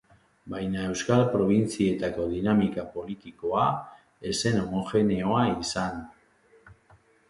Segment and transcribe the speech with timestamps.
[0.53, 3.69] Baina euskal probintzietako dinamika politikoa
[4.31, 6.07] ez zen homogeneoa izan.